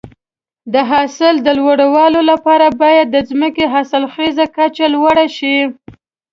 د 0.73 0.75
حاصل 0.91 1.35
د 1.41 1.47
لوړوالي 1.59 2.21
لپاره 2.31 2.67
باید 2.81 3.07
د 3.11 3.17
ځمکې 3.29 3.65
حاصلخیزي 3.73 4.45
کچه 4.57 4.85
لوړه 4.95 5.25
شي. 5.37 5.57